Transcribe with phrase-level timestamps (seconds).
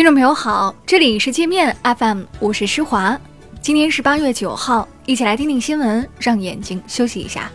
[0.00, 3.20] 听众朋友好，这里是界面 FM，我是施华。
[3.60, 7.52] 今天是八月九号，一起来听听新闻，让眼睛休息一下。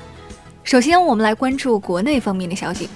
[0.63, 2.87] 首先，我们来关注国内方面的消息。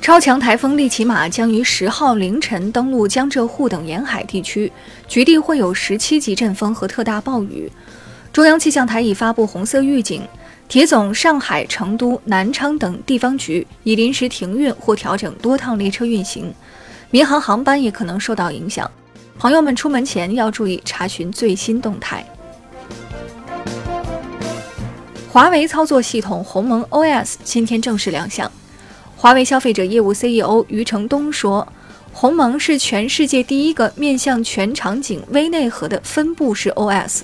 [0.00, 4.72] 超强台风利奇马将于十号凌晨登陆江浙沪等沿海地区，
[5.06, 7.70] 局地会有十七级阵风和特大暴雨。
[8.32, 10.26] 中央气象台已发布红色预警，
[10.68, 16.52] 铁总、上海、成都、南昌等地方局已临时停运或调整多趟列车运行，
[17.10, 18.90] 民航航班也可能受到影响。
[19.38, 22.24] 朋友们出门前要注意查询最新动态。
[25.30, 28.50] 华为操作系统鸿蒙 OS 今天正式亮相。
[29.16, 31.66] 华为消费者业务 CEO 余承东说
[32.12, 37.20] ：“鸿蒙是全世界第一个面向全场景微内核的分布式 OS。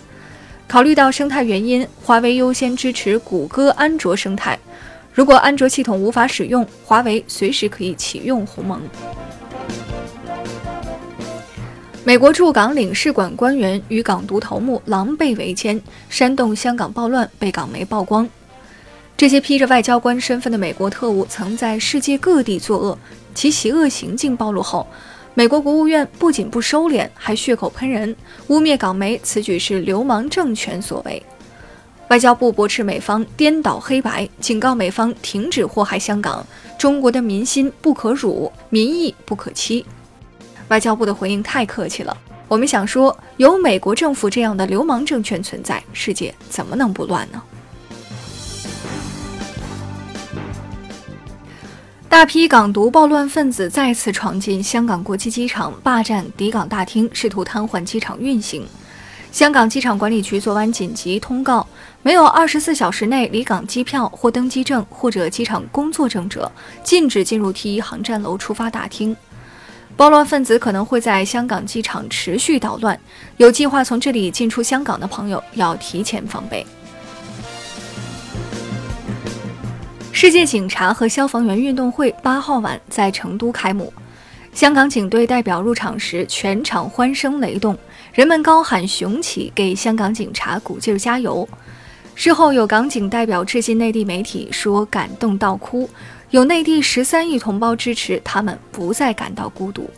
[0.68, 4.58] 考虑到生态原因，华为优先支持谷歌安卓生态。
[5.14, 8.78] 如果安卓系统无法使用，华为随时可以启用鸿蒙。”
[12.04, 18.28] 美国驻港领事馆官员与港独头目狼狈为奸，煽动香港暴乱，被港媒曝光。
[19.16, 22.98] 这些披着外交官身份的美国特务曾在世界各地作恶，
[23.34, 24.86] 其邪恶行径暴露后，
[25.34, 28.14] 美国国务院不仅不收敛，还血口喷人，
[28.48, 31.22] 污蔑港媒此举是流氓政权所为。
[32.08, 36.44] 外交部驳斥美方颠倒黑白，警告美方停止祸害香港。
[36.76, 39.84] 中国的民心不可辱，民意不可欺。
[40.68, 42.16] 外交部的回应太客气了，
[42.48, 47.42] 我们想说，有美国政府这样的流氓政权存在，世界怎么能不乱呢？
[52.08, 58.66] 大批港独暴乱分子再次闯进香港国际机场，霸占抵港大厅，试图瘫痪机场运行。
[59.30, 61.66] 香港机场管理局昨晚紧急通告：
[62.02, 66.50] 没有二十四小时内离港机票或登机证或者机场工作证者，
[66.82, 69.14] 禁止进入 T 一航站楼出发大厅。
[69.94, 72.98] 暴乱分子可能会在香港机场持续捣乱，
[73.36, 76.66] 有计划从这里进出香港的朋友要提前防备。
[80.20, 83.92] 世界警察和消防员运动会八号晚在成都开幕，
[84.52, 87.78] 香港警队代表入场时，全场欢声雷动，
[88.12, 91.48] 人们高喊“雄起”，给香港警察鼓劲加油。
[92.16, 95.88] 事后有港警代表致信内地媒体说感动到哭，
[96.30, 99.88] 有内地十三亿同胞支持他们，不再感到孤独。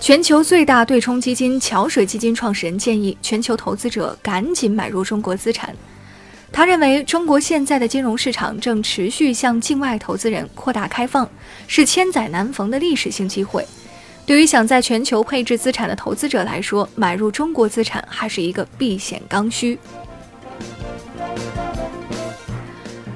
[0.00, 5.76] 全球最大对冲基金桥水基金创始人建议全球投资者赶紧买入中国资产。
[6.52, 11.28] 他认为，中国现在的金融市场正持续向境外投资人扩大开放，
[11.66, 13.66] 是千载难逢的历史性机会。
[14.26, 19.78] 对于想在全球配置资产的投资者来说，买入中国资产还是一个避险刚需。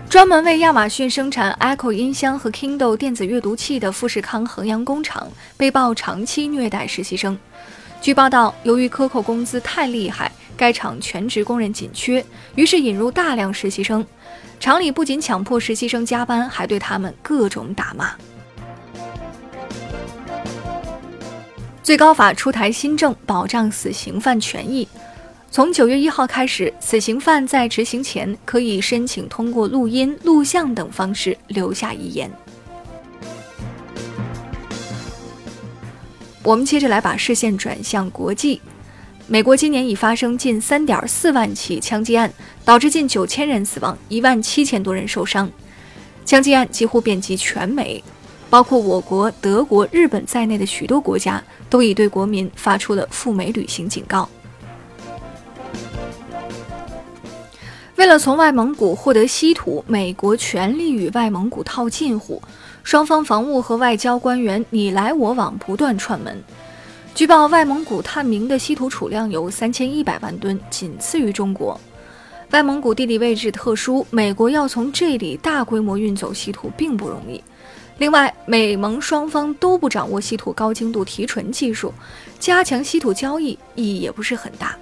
[0.09, 7.37] 专门为亚马逊生产 Echo 音箱和 Kindle 电子阅读器的富士康衡阳工厂被曝长期虐待实习生。
[8.01, 10.31] 据报道，由于克扣工资太厉害。
[10.57, 14.07] 该厂全职工人紧缺，于是引入大量实习生。
[14.61, 18.15] 厂里不仅强迫实习生加班，还对他们各种打骂。
[21.83, 24.89] 最高法出台新政，保障死刑犯权益。
[25.51, 32.31] 从九月一号开始，死刑犯在执行前可以申请通过录音、录像等方式留下遗言。
[36.43, 38.61] 我们接着来把视线转向国际。
[39.27, 42.31] 美国今年已发生近三点四万起枪击案，
[42.63, 45.51] 导致近九千人死亡，一万七千多人受伤。
[46.27, 48.05] 枪击案几乎遍及全美，
[48.51, 54.29] 包括我国、德国、日本在内的许多国家都已对国民发出了赴美旅行警告。
[57.97, 62.43] 为了从外蒙古获得稀土，美国全力与外蒙古套近乎，
[62.83, 66.45] 双方防务和外交官员你来我往，不断串门。
[67.15, 71.81] 据报，外蒙古探明的稀土储量有三千一百万吨，仅次于中国。
[72.51, 77.41] 外蒙古地理位置特殊，美国要从这里大规模运走稀土并不容易。
[77.99, 81.95] 另外，美蒙双方都不掌握稀土高精度提纯技术，
[82.41, 84.77] 加强稀土交易意义也不是很大。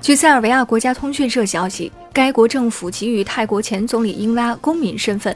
[0.00, 5.34] 据塞尔维亚国家通讯社消息，该国政府给予泰国前总理英拉公民身份。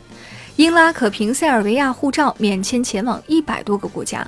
[0.58, 4.26] 英拉可凭塞尔维亚护照免签前往一百多个国家。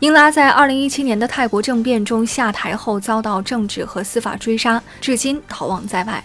[0.00, 6.24] 英拉在二零一七年的泰国政变中下台后，遭到政治和司法追杀，至今逃亡在外。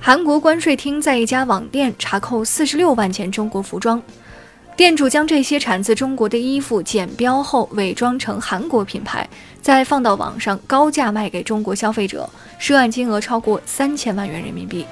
[0.00, 4.00] 韩国关税厅在一家网店查扣四十六万件中国服装。
[4.74, 9.28] 店主将这些产自中国的衣服剪标后伪装成韩国品牌，
[9.60, 12.28] 再放到网上高价卖给中国消费者，
[12.58, 14.86] 涉案金额超过三千万元人民币。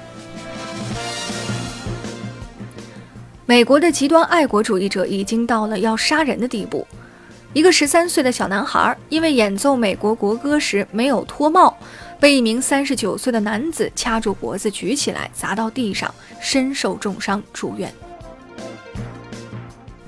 [3.45, 6.87] 美国的极端爱国主义者已经到了要杀人的地步。
[7.51, 11.75] 一个十三岁的小男孩因为演奏美国国歌时没有脱帽，
[12.17, 17.93] 被一名三十九岁的男子掐住脖子举起来砸到地上，身受重伤住院。